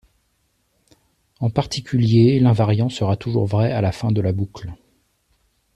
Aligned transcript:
En 1.41 1.51
particulier, 1.51 2.39
l'invariant 2.39 2.89
sera 2.89 3.15
toujours 3.17 3.45
vrai 3.45 3.71
à 3.71 3.81
la 3.81 3.91
fin 3.91 4.09
de 4.11 4.19
la 4.19 4.31
boucle. 4.31 4.71